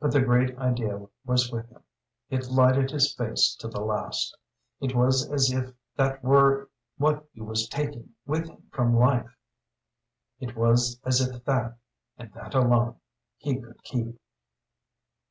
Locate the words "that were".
5.96-6.70